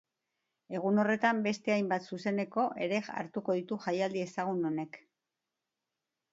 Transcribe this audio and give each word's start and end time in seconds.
Egun 0.77 1.01
horretan 1.03 1.43
beste 1.47 1.73
hainbat 1.75 2.07
zuzeneko 2.09 2.65
ere 2.87 3.03
hartuko 3.21 3.59
ditu 3.61 3.81
jaialdi 3.87 4.27
ezagun 4.27 4.69
honek. 4.73 5.01